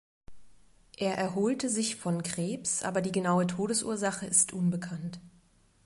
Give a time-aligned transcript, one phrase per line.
[0.97, 5.19] Er erholte sich von Krebs, aber die genaue Todesursache ist unbekannt.